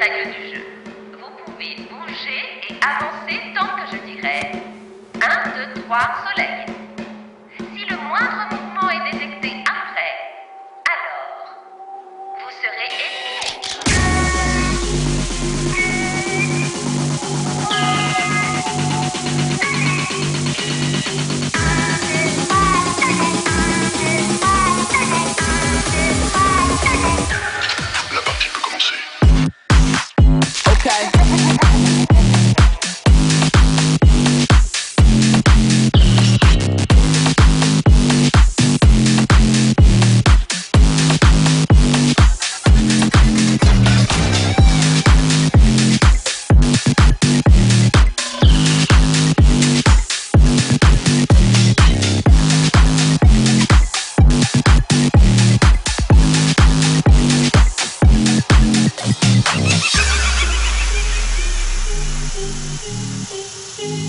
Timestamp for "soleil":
6.30-6.77